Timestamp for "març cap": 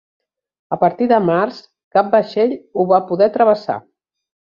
1.25-2.09